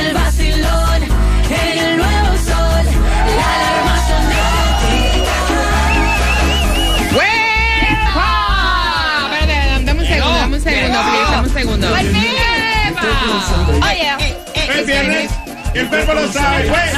[15.73, 16.89] viernes, el cuerpo lo sabe, güey.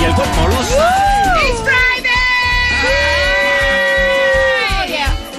[0.00, 1.48] Y el cuerpo lo sabe.
[1.48, 2.14] It's Friday.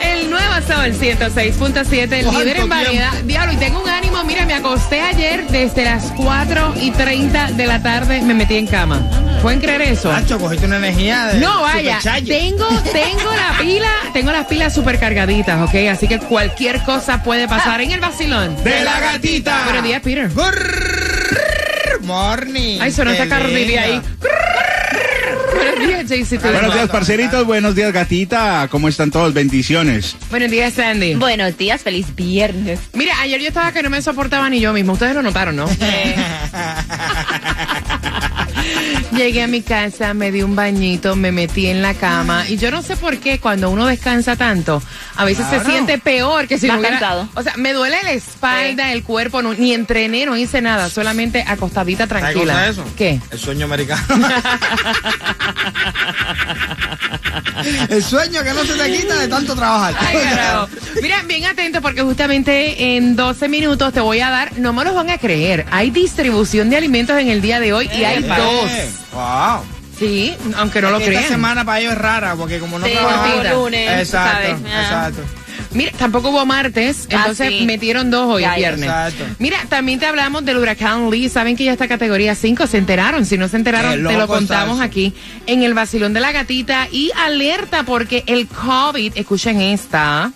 [0.01, 3.13] El nuevo Sol 106.7, el líder en variedad.
[3.23, 4.23] Diablo, y tengo un ánimo.
[4.23, 8.67] Mira, me acosté ayer desde las 4 y 30 de la tarde, me metí en
[8.67, 9.01] cama.
[9.41, 10.11] ¿Pueden creer eso?
[10.11, 14.99] Nacho, cogiste una energía de No, vaya, tengo, tengo la pila, tengo las pilas super
[14.99, 15.75] cargaditas, ¿ok?
[15.91, 18.61] Así que cualquier cosa puede pasar en el vacilón.
[18.63, 19.63] De la gatita.
[19.63, 20.29] Buenos días, Peter.
[20.29, 22.79] Good morning.
[22.81, 23.81] Ay, sonó esta linda.
[23.81, 24.01] ahí.
[25.55, 26.41] Buenos días, JC.
[26.41, 27.45] Buenos días, parceritos.
[27.45, 28.67] Buenos días, gatita.
[28.69, 29.33] ¿Cómo están todos?
[29.33, 30.17] Bendiciones.
[30.29, 31.15] Buenos días, Sandy.
[31.15, 32.79] Buenos días, feliz viernes.
[32.93, 34.93] Mira, ayer yo estaba que no me soportaba ni yo mismo.
[34.93, 35.69] Ustedes lo notaron, ¿no?
[39.11, 42.69] Llegué a mi casa, me di un bañito, me metí en la cama y yo
[42.69, 44.83] no sé por qué cuando uno descansa tanto,
[45.15, 47.27] a veces se siente peor que si Más no hubiera- cansado.
[47.33, 51.43] O sea, me duele la espalda, el cuerpo, no- ni entrené, no hice nada, solamente
[51.47, 52.65] acostadita ¿Sabes tranquila.
[52.67, 52.85] es eso?
[52.95, 53.19] ¿Qué?
[53.31, 54.03] El sueño americano.
[57.89, 59.93] El sueño que no se te quita de tanto trabajar.
[59.99, 60.17] Ay.
[61.01, 64.95] Mira, bien atento porque justamente en 12 minutos te voy a dar, no me los
[64.95, 68.71] van a creer, hay distribución de alimentos en el día de hoy y hay dos.
[69.13, 69.63] Wow.
[69.97, 71.27] Sí, aunque no lo Esta crean.
[71.27, 74.55] semana para ellos es rara porque como no Sí, trabajan- lunes, Exacto, ¿sabes?
[74.73, 74.81] Ah.
[74.81, 75.21] exacto.
[75.71, 77.65] Mira, tampoco hubo martes, Ah, entonces sí.
[77.65, 78.89] metieron dos hoy, Ya, viernes.
[78.89, 79.25] exacto.
[79.39, 81.29] Mira, también te hablamos del huracán Lee.
[81.29, 83.25] Saben que ya está categoría 5, se enteraron.
[83.25, 85.13] Si no se enteraron, te lo contamos aquí
[85.45, 86.87] en el vacilón de la gatita.
[86.91, 90.31] Y alerta porque el COVID, escuchen esta,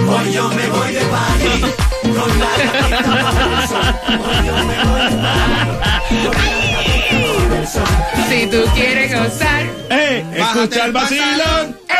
[0.07, 1.61] Hoy yo me voy de party
[2.03, 3.95] con la gatita bajo el sol.
[4.09, 6.35] Hoy yo me voy de party con
[7.51, 7.83] la el sol.
[8.29, 10.25] Si tú quieres gozar, ¡eh!
[10.33, 11.95] Escucha el vacilón, ¡eh!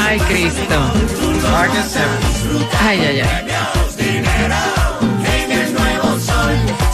[0.00, 0.78] Ay, Cristo.
[2.80, 3.48] Ay, ay, ay.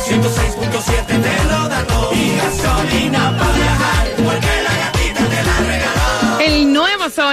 [0.04, 1.43] 106.7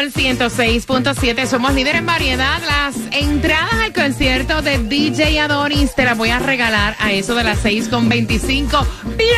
[0.02, 1.46] Sol 106.7.
[1.46, 2.60] Somos líder en variedad.
[2.66, 7.44] Las entradas al concierto de DJ Adonis te las voy a regalar a eso de
[7.44, 8.84] las 6.25.
[9.16, 9.32] ¡Viernes!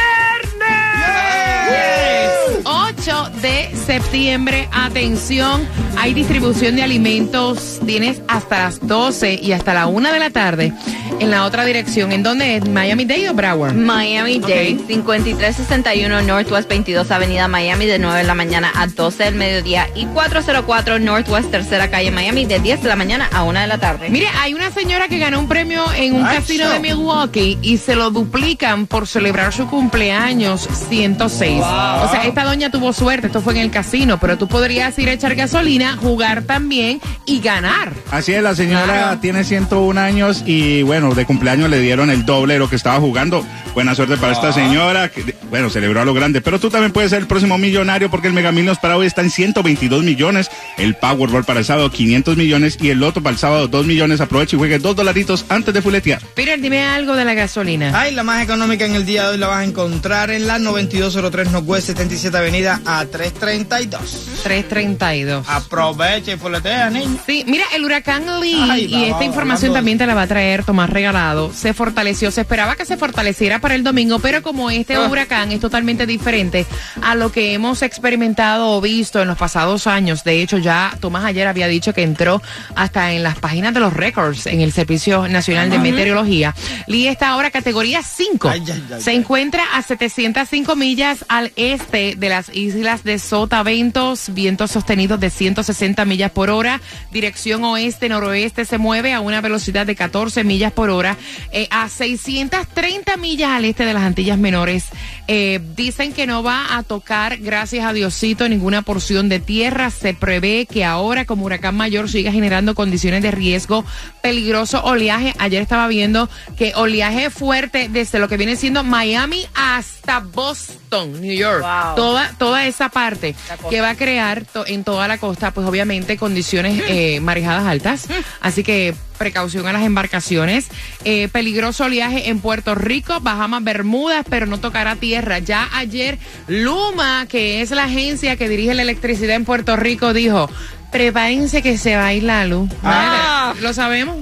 [2.63, 4.69] 8 de septiembre.
[4.71, 5.67] Atención,
[5.97, 7.81] hay distribución de alimentos.
[7.85, 10.71] Tienes hasta las 12 y hasta la 1 de la tarde
[11.19, 12.11] en la otra dirección.
[12.11, 12.67] ¿En dónde es?
[12.67, 13.73] ¿Miami-Dade o Broward?
[13.75, 19.87] Miami-Dade, 5361 Northwest 22 Avenida Miami de 9 de la mañana a 12 del mediodía
[19.95, 23.77] y 404 Northwest Tercera Calle Miami de 10 de la mañana a 1 de la
[23.77, 24.09] tarde.
[24.09, 27.95] Mire, hay una señora que ganó un premio en un casino de Milwaukee y se
[27.95, 31.61] lo duplican por celebrar su cumpleaños 106.
[31.61, 35.09] O sea, esta doña tuvo suerte, esto fue en el casino, pero tú podrías ir
[35.09, 37.91] a echar gasolina, jugar también y ganar.
[38.11, 39.19] Así es, la señora Claro.
[39.19, 42.99] tiene 101 años y bueno, de cumpleaños le dieron el doble de lo que estaba
[42.99, 43.45] jugando.
[43.73, 46.41] Buena suerte para esta señora, que bueno, celebró a lo grande.
[46.41, 49.21] Pero tú también puedes ser el próximo millonario porque el Mega Millions para hoy está
[49.21, 53.39] en 122 millones, el Powerball para el sábado 500 millones y el Loto para el
[53.39, 54.21] sábado 2 millones.
[54.21, 56.21] Aprovecha y juegue dos dolaritos antes de fuletear.
[56.35, 57.91] Peter, dime algo de la gasolina.
[57.93, 60.59] Ay, la más económica en el día de hoy la vas a encontrar en la
[60.59, 64.41] 9203 Northwest 77 Avenida a 332.
[64.43, 65.47] 332.
[65.49, 67.17] Aprovecha y fuletea, niño.
[67.25, 70.23] Sí, mira, el huracán Lee, Ay, y va, esta va, información también te la va
[70.23, 74.43] a traer Tomás Regalado, se fortaleció, se esperaba que se fortaleciera para el domingo, pero
[74.43, 75.07] como este Ah.
[75.09, 76.67] huracán es totalmente diferente
[77.01, 81.25] a lo que hemos experimentado o visto en los pasados años, de hecho ya Tomás
[81.25, 82.43] ayer había dicho que entró
[82.75, 86.53] hasta en las páginas de los récords en el Servicio Nacional de Meteorología,
[86.85, 92.15] Lee está ahora categoría 5, Ay, ay, ay, se encuentra a 705 millas al este
[92.15, 96.81] de las islas de Sotaventos, vientos sostenidos de 160 millas por hora,
[97.11, 101.17] dirección oeste-noroeste se mueve a una velocidad de 14 millas por hora,
[101.51, 104.85] eh, a 630 millas al este de las Antillas Menores.
[105.27, 109.89] Eh, dicen que no va a tocar, gracias a Diosito, ninguna porción de tierra.
[109.89, 113.85] Se prevé que ahora, como huracán mayor, siga generando condiciones de riesgo,
[114.21, 115.33] peligroso oleaje.
[115.39, 121.33] Ayer estaba viendo que oleaje fuerte desde lo que viene siendo Miami hasta Boston, New
[121.35, 121.61] York.
[121.61, 121.95] Wow.
[121.95, 123.33] Toda, toda esa parte
[123.69, 128.07] que va a crear to- en toda la costa, pues obviamente condiciones eh, marejadas altas.
[128.41, 128.93] Así que
[129.27, 130.67] precaución a las embarcaciones.
[131.05, 135.39] Eh, peligroso oleaje en Puerto Rico, Bahamas, Bermudas, pero no tocará tierra.
[135.39, 136.17] Ya ayer
[136.47, 140.49] Luma, que es la agencia que dirige la electricidad en Puerto Rico, dijo,
[140.91, 142.69] prepárense que se va a ir la luz.
[142.83, 143.53] Ah.
[143.61, 144.17] ¿Lo sabemos?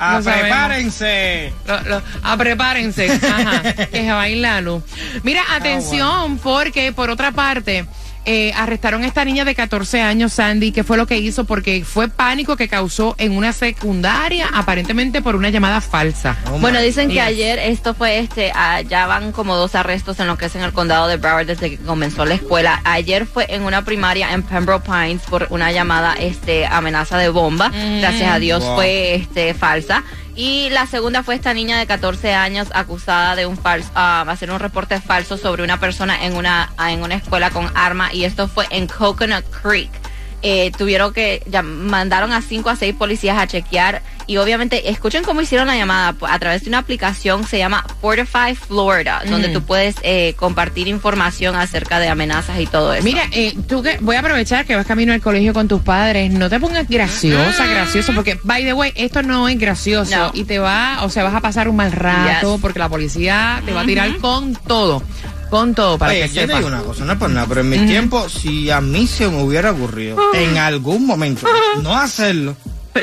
[0.00, 0.48] Ah, Lo sabemos.
[0.48, 1.52] prepárense.
[1.64, 4.82] Lo- lo- ah, prepárense, ajá, que se va a ir la luz.
[5.22, 7.86] Mira, atención, porque por otra parte,
[8.24, 11.84] eh, arrestaron a esta niña de 14 años, Sandy, que fue lo que hizo porque
[11.84, 16.36] fue pánico que causó en una secundaria, aparentemente por una llamada falsa.
[16.60, 20.38] Bueno, dicen que ayer esto fue este, ah, ya van como dos arrestos en lo
[20.38, 22.80] que es en el condado de Broward desde que comenzó la escuela.
[22.84, 27.70] Ayer fue en una primaria en Pembroke Pines por una llamada este amenaza de bomba.
[28.00, 28.76] Gracias a Dios Wow.
[28.76, 30.02] fue este falsa.
[30.34, 34.50] Y la segunda fue esta niña de 14 años acusada de un falso, ah, hacer
[34.50, 38.48] un reporte falso sobre una persona en una, en una escuela con arma y esto
[38.48, 40.01] fue en Coconut Creek.
[40.44, 45.22] Eh, tuvieron que ya mandaron a cinco a seis policías a chequear y obviamente escuchen
[45.22, 49.62] cómo hicieron la llamada a través de una aplicación se llama Fortify Florida donde tú
[49.62, 53.04] puedes eh, compartir información acerca de amenazas y todo eso.
[53.04, 56.32] Mira, eh, tú que voy a aprovechar que vas camino al colegio con tus padres,
[56.32, 60.30] no te pongas graciosa, gracioso, porque by the way, esto no es gracioso No.
[60.34, 62.60] y te va, o sea, vas a pasar un mal rato Yes.
[62.60, 65.02] porque la policía te va a tirar con todo
[65.52, 66.56] para Oye, que yo te sepas.
[66.56, 69.28] digo una cosa, no es por nada, pero en mi tiempo, si a mí se
[69.28, 71.46] me hubiera ocurrido en algún momento
[71.82, 72.56] no hacerlo,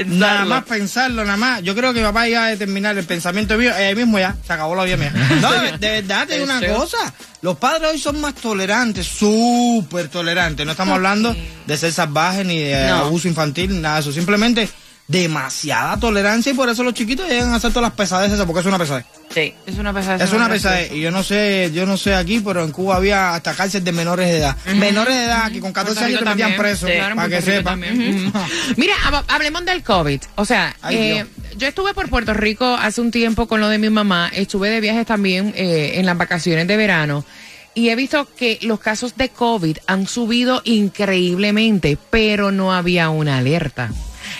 [0.08, 3.56] nada más pensarlo, nada más, yo creo que mi papá iba a determinar el pensamiento
[3.56, 5.14] mío, ahí mismo ya, se acabó la vida mía.
[5.42, 6.98] No, de, verdad te digo una cosa,
[7.44, 11.36] los padres hoy son más tolerantes, súper tolerantes, no estamos hablando
[11.68, 12.96] de ser salvajes ni de No.
[12.96, 14.68] abuso infantil, nada de eso, simplemente
[15.10, 18.66] demasiada tolerancia y por eso los chiquitos llegan a hacer todas las pesadeces, porque es
[18.68, 19.06] una pesadez.
[19.34, 19.54] Sí.
[19.66, 20.22] Es una pesadez.
[20.22, 20.92] Es una pesadez.
[20.94, 23.92] Y yo no sé, yo no sé aquí, pero en Cuba había hasta cárcel de
[23.92, 24.56] menores de edad.
[24.76, 26.86] Menores de edad que con 14 Puerto años te metían preso.
[26.88, 27.70] Sí, para que Puerto Rico sepa.
[27.72, 28.34] también.
[28.78, 30.22] Mira, hab- hablemos del COVID.
[30.36, 31.26] O sea, Ay, eh,
[31.58, 34.30] yo estuve por Puerto Rico hace un tiempo con lo de mi mamá.
[34.32, 37.26] Estuve de viajes también eh, en las vacaciones de verano.
[37.74, 43.38] Y he visto que los casos de COVID han subido increíblemente, pero no había una
[43.40, 43.90] alerta.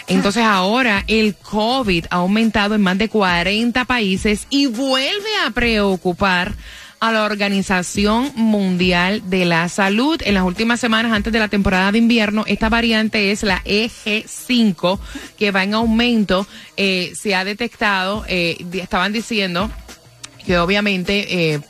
[0.10, 6.56] Entonces ahora el COVID ha aumentado en más de 40 países y vuelve a preocupar
[7.00, 10.20] a la Organización Mundial de la Salud.
[10.26, 15.00] En las últimas semanas antes de la temporada de invierno, esta variante es la EG5,
[15.38, 16.48] que va en aumento.
[16.76, 19.70] Eh, se ha detectado, eh, estaban diciendo
[20.44, 21.62] que obviamente eh,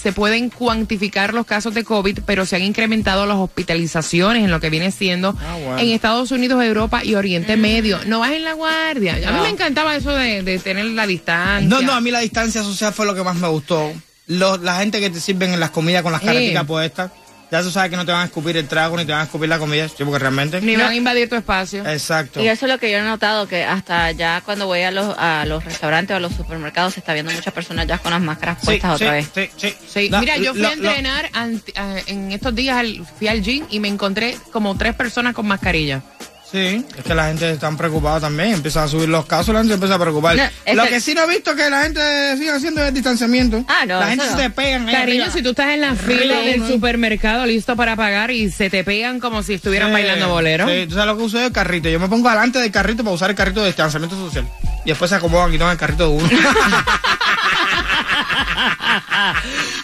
[0.00, 4.60] se pueden cuantificar los casos de COVID, pero se han incrementado las hospitalizaciones en lo
[4.60, 5.78] que viene siendo Ah, bueno.
[5.78, 7.98] en Estados Unidos, Europa y Oriente Medio.
[8.06, 9.14] No bajen la guardia.
[9.14, 9.42] A mí No.
[9.42, 11.68] me encantaba eso de, de tener la distancia.
[11.68, 13.92] No, no, a mí la distancia social fue lo que más me gustó.
[14.28, 16.26] Los- la gente que te sirven en las comidas con las Eh.
[16.26, 17.10] careticas puestas.
[17.50, 19.24] Ya tú sabes que no te van a escupir el trago ni te van a
[19.24, 20.60] escupir la comida, sí, porque realmente...
[20.60, 21.86] Ni van a invadir tu espacio.
[21.86, 22.40] Exacto.
[22.42, 25.14] Y eso es lo que yo he notado, que hasta ya cuando voy a los,
[25.18, 28.20] a los restaurantes o a los supermercados se está viendo muchas personas ya con las
[28.20, 29.28] máscaras puestas sí, otra vez.
[29.34, 29.74] sí, sí.
[29.92, 33.28] Sí, No, mira, yo fui lo- a entrenar anti- a- en estos días, al- fui
[33.28, 36.02] al gym y me encontré como tres personas con mascarilla.
[36.50, 39.70] Sí, es que la gente está preocupada también, empiezan a subir los casos, la gente
[39.72, 40.36] se empieza a preocupar.
[40.36, 41.00] No, lo que- que...
[41.00, 43.64] sí no he visto que la gente sigue haciendo es distanciamiento.
[43.68, 44.30] Ah, no, La gente no.
[44.36, 48.30] se te pegan Cariño, si tú estás en la fila del supermercado listo para pagar
[48.30, 50.66] y se te pegan como si estuvieran Sí, bailando bolero.
[50.68, 51.88] Sí, tú sabes lo que uso yo, el carrito.
[51.88, 54.46] Yo me pongo delante del carrito para usar el carrito de distanciamiento social.
[54.84, 56.28] Y después se acomodan aquí en el carrito de uno.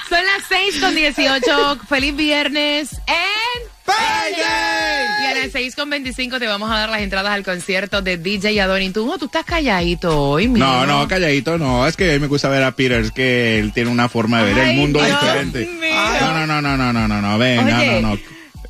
[0.08, 1.78] Son las 6 con 18.
[1.88, 3.62] Feliz viernes en
[4.36, 4.81] Y a
[5.42, 8.90] las 6 con 25 te vamos a dar las entradas al concierto de DJ Adoni.
[8.90, 10.64] Tú, tú estás calladito hoy, mijo.
[10.64, 11.86] No, no, calladito, no.
[11.86, 14.42] Es que a mí me gusta ver a Peter, es que él tiene una forma
[14.42, 15.66] de ver Ay, el mundo Dios diferente.
[15.80, 15.90] mío.
[16.20, 18.18] No, no, no, no, no, no, no, no, ven, no, Oye, no, no.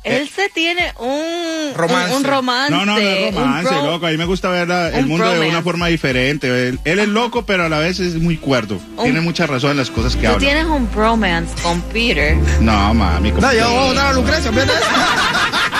[0.03, 2.11] Él se tiene un Romance.
[2.11, 2.71] Un, un romance.
[2.71, 4.05] No, no, no es un romance, pro- loco.
[4.05, 6.67] A mí me gusta ver la- el un mundo de una forma diferente.
[6.67, 8.81] Él, él es loco, pero a la vez es muy cuerdo.
[8.97, 10.39] Un- Tiene mucha razón en las cosas que Tú habla.
[10.39, 12.35] tienes un bromance con Peter.
[12.59, 13.31] No, mami.
[13.31, 14.51] no, yo voy a votar a Lucrecia.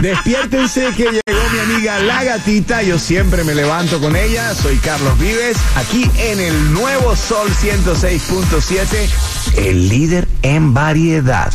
[0.00, 2.82] Despiértense que llegó mi amiga La Gatita.
[2.82, 4.54] Yo siempre me levanto con ella.
[4.54, 11.52] Soy Carlos Vives, aquí en el nuevo Sol 106.7, el líder en variedad.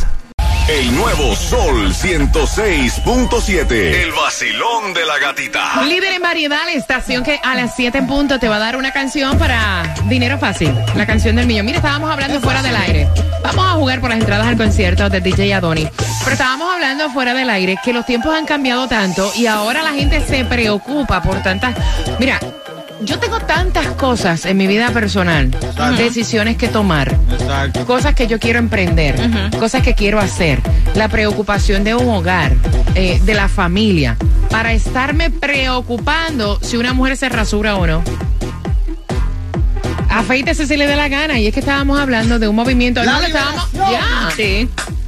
[0.68, 3.70] El nuevo Sol 106.7.
[3.70, 5.80] El vacilón de la gatita.
[5.84, 8.76] Líder en variedad, la estación que a las 7 en punto te va a dar
[8.76, 10.74] una canción para dinero fácil.
[10.96, 11.66] La canción del millón.
[11.66, 13.06] Mira, estábamos hablando fuera del aire.
[13.44, 15.86] Vamos a jugar por las entradas al concierto de DJ Adoni.
[16.24, 19.92] Pero estábamos hablando fuera del aire que los tiempos han cambiado tanto y ahora la
[19.92, 21.76] gente se preocupa por tantas.
[22.18, 22.40] Mira.
[23.02, 25.50] Yo tengo tantas cosas en mi vida personal,
[25.98, 27.84] decisiones que tomar, Exacto.
[27.86, 29.14] cosas que yo quiero emprender,
[29.58, 30.60] cosas que quiero hacer,
[30.94, 32.52] la preocupación de un hogar,
[32.94, 34.16] eh, de la familia,
[34.50, 38.02] para estarme preocupando si una mujer se rasura o no.
[40.08, 41.38] Afeítese si le dé la gana.
[41.38, 43.02] Y es que estábamos hablando de un movimiento.
[43.04, 44.30] La No, estábamos- ya.
[44.34, 44.66] Sí.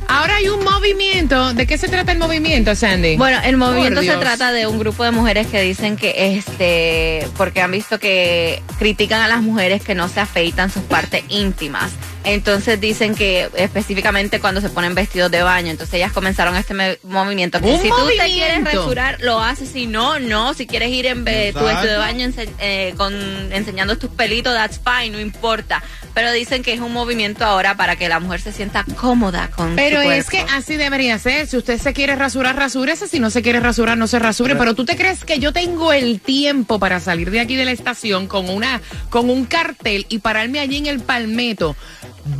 [0.08, 1.52] Ahora hay un movimiento.
[1.54, 3.16] ¿De qué se trata el movimiento, Sandy?
[3.16, 7.60] Bueno, el movimiento se trata de un grupo de mujeres que dicen que este, porque
[7.60, 11.90] han visto que critican a las mujeres que no se afeitan sus partes íntimas.
[12.24, 16.74] Entonces dicen que específicamente cuando se ponen vestidos de baño, entonces ellas comenzaron este
[17.04, 17.60] movimiento.
[17.60, 19.68] Que si tú te quieres rasurar, lo haces.
[19.70, 20.52] Si no, no.
[20.52, 23.14] Si quieres ir en tu vestido de baño ense- eh, con,
[23.52, 25.82] enseñando tus pelitos, that's fine, no importa.
[26.12, 29.76] Pero dicen que es un movimiento ahora para que la mujer se sienta cómoda con
[29.76, 31.46] Pero su es que así debería ser.
[31.46, 33.08] Si usted se quiere rasurar, rasúrese.
[33.08, 34.56] Si no se quiere rasurar, no se rasure.
[34.56, 37.72] Pero tú te crees que yo tengo el tiempo para salir de aquí de la
[37.72, 41.76] estación con una, con un cartel y pararme allí en el palmeto.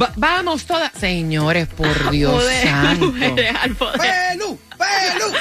[0.00, 0.92] Va- vamos todas.
[0.98, 3.06] Señores, por Dios Poder, santo.
[3.06, 4.00] mujeres al poder.
[4.00, 4.58] ¡Pelu!
[4.78, 5.32] ¡Pelu!
[5.32, 5.36] ¡Pelu!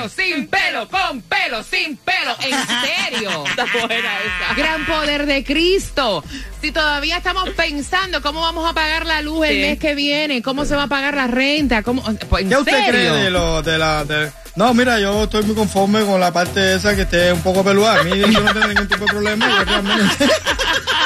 [0.00, 2.36] Pelo, sin pelo, con pelo, sin pelo.
[2.40, 3.44] En serio.
[3.48, 4.54] Está buena esa.
[4.56, 6.24] Gran poder de Cristo.
[6.60, 10.64] Si todavía estamos pensando cómo vamos a pagar la luz el mes que viene, cómo
[10.64, 12.90] se va a pagar la renta, cómo, pues, ¿en ¿Qué usted serio?
[12.90, 16.74] cree de lo de la de- No, mira, yo estoy muy conforme con la parte
[16.74, 18.00] esa que esté un poco peluda.
[18.00, 19.48] A mí yo no tengo ningún tipo de problema.
[19.48, 20.28] yo realmente-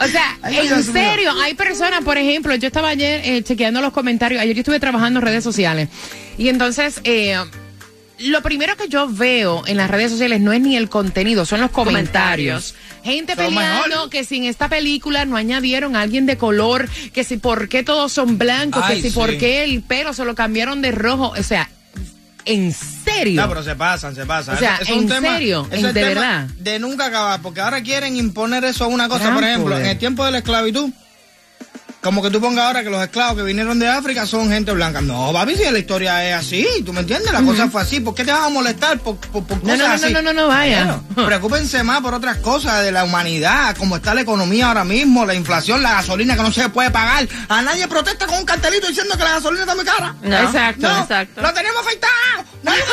[0.00, 1.02] O sea, Ay, Dios en mío.
[1.10, 4.78] serio, hay personas, por ejemplo, yo estaba ayer eh, chequeando los comentarios, ayer yo estuve
[4.80, 5.88] trabajando en redes sociales
[6.36, 7.36] y entonces eh,
[8.18, 11.60] lo primero que yo veo en las redes sociales no es ni el contenido, son
[11.60, 12.72] los comentarios.
[12.72, 13.04] Comentarios.
[13.04, 14.10] Gente Son peleando mejor.
[14.10, 17.82] que si en esta película no añadieron a alguien de color, que si por qué
[17.84, 19.14] todos son blancos, Ay, que si sí.
[19.14, 21.70] por qué el pelo se lo cambiaron de rojo, o sea,
[22.48, 23.40] en serio.
[23.42, 24.56] No, pero se pasan, se pasan.
[24.56, 25.66] O sea, es un ¿en tema- serio?
[25.70, 26.48] es ¿En- el de tema verdad?
[26.58, 29.24] De nunca acabar, porque ahora quieren imponer eso a una cosa.
[29.24, 29.84] Gran por ejemplo, poder.
[29.84, 30.90] en el tiempo de la esclavitud,
[32.00, 35.00] como que tú pongas ahora que los esclavos que vinieron de África son gente blanca.
[35.00, 37.32] No, papi, si la historia es así, ¿tú me entiendes?
[37.32, 37.98] La cosa fue así.
[38.00, 40.12] ¿Por qué te vas a molestar por, por, por No, cosas no, no, así?
[40.14, 40.84] no, no, no, vaya.
[41.14, 45.26] Bueno, preocúpense más por otras cosas de la humanidad, como está la economía ahora mismo,
[45.26, 47.26] la inflación, la gasolina que no se puede pagar.
[47.48, 50.14] A nadie protesta con un cartelito diciendo que la gasolina está muy cara.
[50.22, 51.42] No, Exacto, No, exacto.
[51.42, 52.12] lo tenemos afeitado.
[52.62, 52.82] Nadie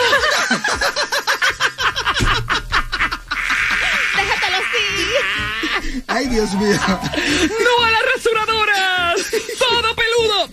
[4.16, 6.04] Déjatelo así.
[6.08, 6.80] Ay, Dios mío.
[6.88, 7.86] ¡No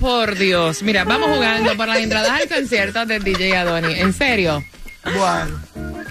[0.02, 0.82] Por Dios.
[0.82, 3.94] Mira, vamos jugando por las entradas al concierto del DJ Adoni.
[3.94, 4.64] ¿En serio?
[5.04, 5.60] Bueno.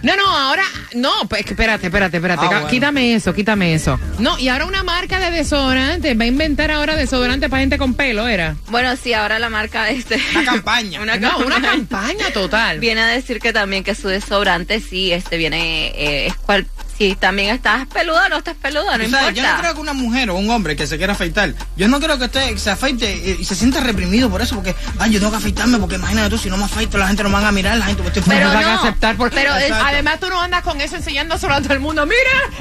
[0.01, 0.63] No, no, ahora.
[0.93, 2.45] No, pues, espérate, espérate, espérate.
[2.45, 2.67] Ah, bueno.
[2.67, 3.99] Quítame eso, quítame eso.
[4.17, 6.13] No, y ahora una marca de desodorante.
[6.13, 8.55] Va a inventar ahora desodorante para gente con pelo, ¿era?
[8.69, 10.17] Bueno, sí, ahora la marca este.
[10.31, 11.01] Una campaña.
[11.03, 11.71] Una no, una campaña.
[11.71, 12.79] campaña total.
[12.79, 16.65] Viene a decir que también que su desodorante sí, este viene, eh, es cual
[17.01, 19.31] Y también estás peluda o no estás peluda, no O sea, importa.
[19.31, 21.99] yo no creo que una mujer o un hombre que se quiera afeitar, yo no
[21.99, 25.19] creo que usted se afeite y, y se sienta reprimido por eso, porque, ay, yo
[25.19, 27.45] tengo que afeitarme, porque imagínate tú, si no me afeito, la gente no me van
[27.45, 30.19] a mirar, la gente me estoy Pero no van a aceptar porque pero es- además
[30.19, 32.05] tú no andas con eso enseñándoselo a todo el mundo.
[32.05, 32.19] Mira,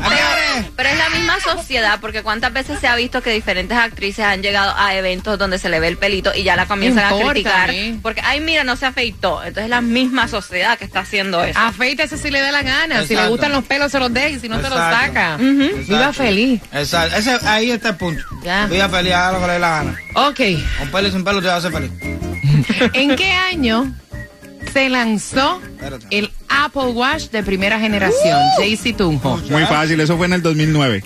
[0.09, 4.25] Pero, pero es la misma sociedad, porque cuántas veces se ha visto que diferentes actrices
[4.25, 7.16] han llegado a eventos donde se le ve el pelito y ya la comienzan a
[7.16, 7.70] criticar.
[7.70, 7.97] ¿eh?
[8.02, 9.40] Porque, ay, mira, no se afeitó.
[9.42, 11.59] Entonces es la misma sociedad que está haciendo eso.
[11.59, 13.04] afeítese si le da la gana.
[13.06, 15.06] Si le gustan los pelos, se los deja y si no, los Exacto.
[15.06, 15.37] saca.
[15.37, 16.60] Viva feliz.
[16.72, 18.22] Exacto, ese, ahí está el punto.
[18.42, 18.66] Ya.
[18.66, 19.96] Voy a pelear lo que le dé la gana.
[20.14, 20.40] Ok.
[20.78, 21.90] Con pelo y sin pelo te va a hacer feliz.
[22.94, 23.92] ¿En qué año
[24.72, 26.06] se lanzó Espérate.
[26.10, 28.38] el Apple Watch de primera generación?
[28.58, 29.37] JC Tunjo.
[29.50, 31.04] Muy fácil, eso fue en el 2009.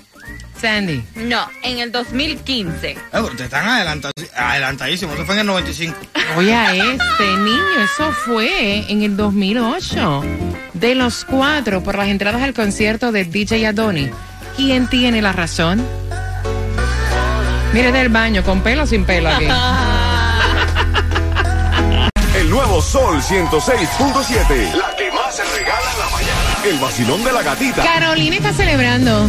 [0.60, 1.02] Sandy.
[1.16, 2.90] No, en el 2015.
[2.92, 2.96] Eh,
[3.36, 5.14] te están adelantad- adelantadísimos.
[5.14, 5.94] Eso fue en el 95.
[6.38, 10.22] Oye, a este niño, eso fue en el 2008.
[10.74, 14.10] De los cuatro, por las entradas al concierto de DJ Adoni,
[14.56, 15.82] ¿quién tiene la razón?
[17.72, 19.46] Mire del baño, con pelo o sin pelo aquí.
[22.36, 24.74] El nuevo Sol 106.7.
[24.74, 26.58] La que más se regala en la mañana.
[26.64, 27.82] El vacilón de la gatita.
[27.84, 29.28] Carolina está celebrando.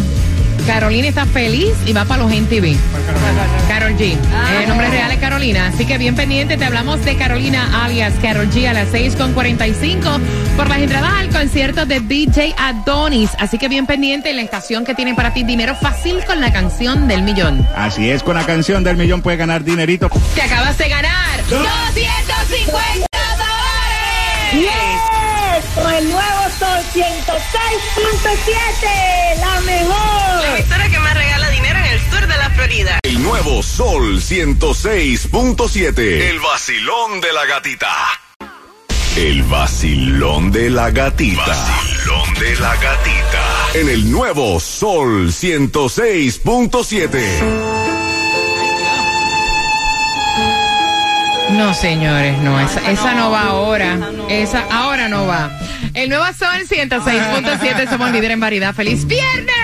[0.66, 2.76] Carolina está feliz y va para los NTV.
[3.68, 4.18] Carol G.
[4.62, 5.68] El nombre real es Carolina.
[5.68, 10.20] Así que bien pendiente, te hablamos de Carolina alias Carol G a las 6.45
[10.56, 13.32] por las entradas al concierto de DJ Adonis.
[13.40, 16.52] Así que bien pendiente en la estación que tiene para ti dinero fácil con la
[16.52, 17.68] canción del millón.
[17.76, 20.10] Así es, con la canción del millón puede ganar dinerito.
[20.34, 23.08] Te acabas de ganar 250
[23.38, 24.54] dólares.
[24.54, 26.45] Yes, con el nuevo
[26.94, 30.46] 106.7, la mejor.
[30.58, 33.00] emisora que más regala dinero en el sur de la Florida.
[33.04, 35.98] El nuevo Sol 106.7.
[36.00, 37.96] El vacilón de la gatita.
[39.16, 41.46] El vacilón de la gatita.
[41.46, 43.70] Vacilón de la gatita.
[43.76, 47.22] En el nuevo Sol 106.7.
[51.52, 53.98] No, señores, no, esa, esa no va ahora.
[54.28, 55.50] Esa ahora no va.
[55.96, 58.74] El nuevo Sol 106.7, somos líder en variedad.
[58.76, 59.56] ¡Feliz viernes!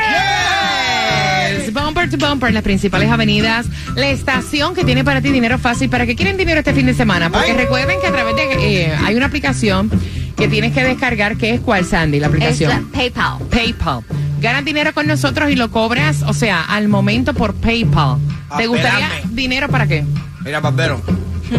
[1.73, 5.89] Bumper to bumper, las principales avenidas, la estación que tiene para ti dinero fácil.
[5.89, 7.29] ¿Para qué quieren dinero este fin de semana?
[7.29, 7.57] Porque Ay.
[7.57, 8.83] recuerden que a través de.
[8.83, 9.89] eh, hay una aplicación
[10.37, 12.69] que tienes que descargar, que es cuál, Sandy, la Es aplicación.
[12.71, 13.37] la PayPal.
[13.49, 14.01] PayPal.
[14.41, 18.17] Ganas dinero con nosotros y lo cobras, o sea, al momento por PayPal.
[18.57, 20.03] ¿Te gustaría dinero para qué?
[20.43, 21.01] Mira, barbero.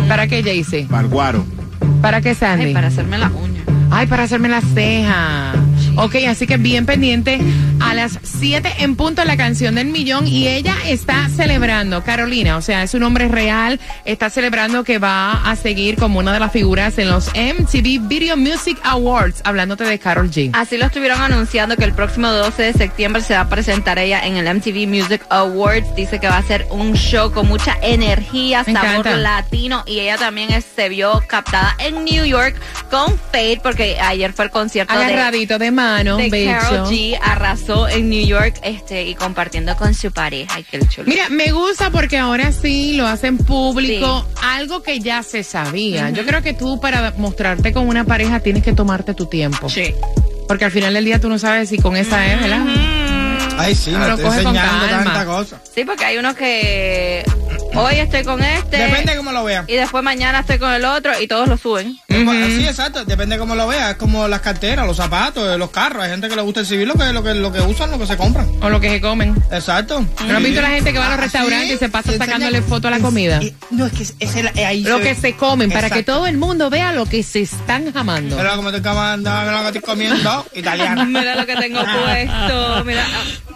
[0.08, 0.87] ¿Para qué, Jaycee?
[0.88, 1.44] Barguaro.
[2.02, 2.66] ¿Para qué, Sandy?
[2.66, 3.51] Ay, para hacerme la uña.
[4.08, 5.56] Para hacerme las cejas.
[5.96, 7.38] Ok, así que bien pendiente
[7.85, 12.62] a las 7 en punto la canción del millón y ella está celebrando, Carolina, o
[12.62, 16.53] sea, es un nombre real, está celebrando que va a seguir como una de las
[16.53, 20.51] figuras en los MTV Video Music Awards, hablándote de Carol G.
[20.53, 24.21] Así lo estuvieron anunciando que el próximo 12 de septiembre se va a presentar ella
[24.27, 25.95] en el MTV Music Awards.
[25.97, 29.16] Dice que va a ser un show con mucha energía, Me sabor encanta.
[29.16, 32.55] latino y ella también es- se vio captada en New York
[32.90, 36.31] con Fade porque ayer fue el concierto Agarradito de mano, de.
[36.47, 40.52] Karol G arrasó en New York este y compartiendo con su pareja.
[40.54, 41.08] Ay, qué chulo.
[41.08, 46.11] Mira, me gusta porque ahora sí lo hacen público, algo que ya se sabía.
[46.11, 49.68] Yo creo que tú para mostrarte con una pareja tienes que tomarte tu tiempo.
[49.68, 49.94] Sí.
[50.48, 52.66] Porque al final del día tú no sabes si con esa es, ¿verdad?
[53.58, 55.61] Ay, sí, me estoy coge con enseñando tanta cosa.
[55.74, 57.24] Sí, porque hay unos que
[57.74, 59.64] hoy estoy con este Depende de cómo lo vean.
[59.68, 61.96] y después mañana estoy con el otro y todos lo suben.
[62.08, 63.90] Sí, exacto, depende de cómo lo veas.
[63.92, 66.02] Es como las carteras, los zapatos, los carros.
[66.04, 68.06] Hay gente que le gusta exhibir lo que, lo que, lo que usan, lo que
[68.06, 68.46] se compran.
[68.61, 69.35] O lo que se comen.
[69.50, 70.04] Exacto.
[70.26, 72.12] ¿No has visto la gente que va a los Ah, restaurantes sí, y se pasa
[72.16, 73.40] sacándole foto a la es- comida?
[73.42, 75.90] eh, no, es que es, es el- eh, ahí Lo se que se comen, para
[75.90, 78.37] que todo el mundo vea lo que se están jamando.
[78.37, 81.04] Mira cómo te comiendo, mira lo que estoy comiendo, italiano.
[81.06, 82.85] Mira lo que tengo puesto.
[82.85, 83.04] Mira.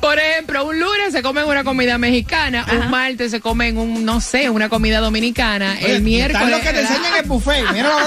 [0.00, 4.20] Por ejemplo, un lunes se comen una comida mexicana, un martes se comen un, no
[4.20, 6.42] sé, una comida dominicana, Oye, el miércoles...
[6.42, 7.64] Están los que te enseñan el buffet.
[7.72, 7.96] Mira lo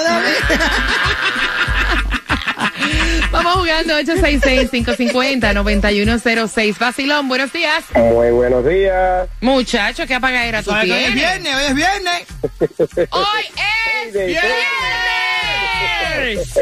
[3.32, 6.78] Vamos jugando 866-550-9106.
[6.80, 7.84] Vacilón, buenos días.
[7.94, 9.28] Muy buenos días.
[9.42, 11.14] Muchacho, ¿qué apagadera tú Hoy es tienes?
[11.14, 12.24] viernes, hoy es viernes.
[13.12, 13.44] Hoy
[14.08, 14.42] es Viernes.
[16.20, 16.58] Viernes.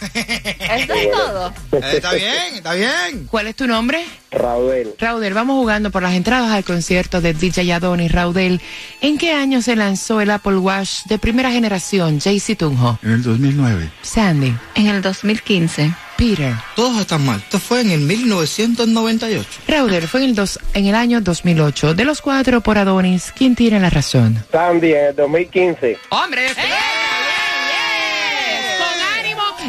[0.00, 1.52] Eso es todo.
[1.72, 3.26] Eh, está bien, está bien.
[3.30, 4.04] ¿Cuál es tu nombre?
[4.30, 8.12] Raudel, Raudel, vamos jugando por las entradas al concierto de DJ Adonis.
[8.12, 8.60] Raudel,
[9.00, 12.98] ¿en qué año se lanzó el Apple Watch de primera generación, JC Tunjo?
[13.02, 13.90] En el 2009.
[14.02, 15.92] Sandy, En el 2015.
[16.16, 16.52] Peter.
[16.76, 17.38] Todos están mal.
[17.38, 19.48] Esto fue en el 1998.
[19.66, 21.94] Raudel fue en el, dos, en el año 2008.
[21.94, 24.44] De los cuatro por Adonis, ¿quién tiene la razón?
[24.52, 25.98] Sandy en el 2015.
[26.10, 26.46] ¡Hombre!
[26.48, 27.09] Ánimo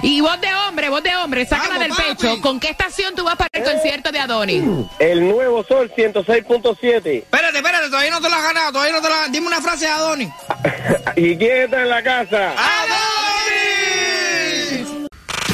[0.03, 2.15] Y voz de hombre, voz de hombre, sácala Vamos, del papi.
[2.27, 2.41] pecho.
[2.41, 4.63] ¿Con qué estación tú vas para el concierto de Adonis?
[4.99, 7.17] El nuevo Sol 106.7.
[7.19, 9.27] Espérate, espérate, todavía no te lo has ganado, todavía no te la...
[9.29, 10.29] Dime una frase de Adonis.
[11.15, 12.51] ¿Y quién está en la casa?
[12.51, 13.10] ¡Adonis!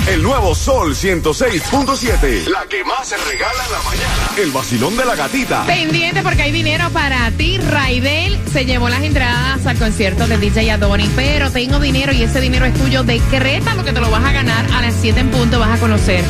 [0.07, 2.47] El nuevo Sol 106.7.
[2.47, 4.29] La que más se regala en la mañana.
[4.37, 5.65] El vacilón de la gatita.
[5.65, 7.57] Pendiente porque hay dinero para ti.
[7.57, 12.39] Raidel se llevó las entradas al concierto de DJ Adonis, pero tengo dinero y ese
[12.39, 13.03] dinero es tuyo.
[13.03, 14.65] Decreta lo que te lo vas a ganar.
[14.71, 16.23] A las 7 en punto vas a conocer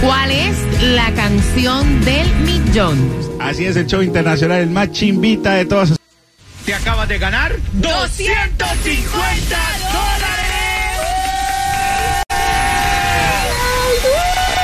[0.00, 2.96] cuál es la canción del millón.
[3.40, 5.92] Así es el show internacional, el más chimbita de todas.
[6.64, 9.58] Te acabas de ganar 250